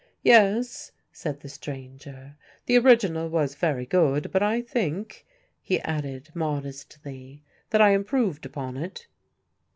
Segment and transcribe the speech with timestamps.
[0.23, 5.27] "Yes," said the stranger, "the original was very good, but I think,"
[5.61, 9.05] he added modestly, "that I improved upon it."